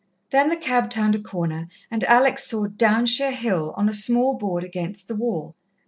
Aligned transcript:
Then 0.31 0.49
the 0.49 0.55
cab 0.57 0.89
turned 0.89 1.13
a 1.15 1.21
corner, 1.21 1.67
and 1.91 2.03
Alex 2.05 2.45
saw 2.45 2.65
"Downshire 2.65 3.33
Hill" 3.33 3.71
on 3.77 3.87
a 3.87 3.93
small 3.93 4.33
board 4.35 4.63
against 4.63 5.07
the 5.07 5.13
wall. 5.15 5.53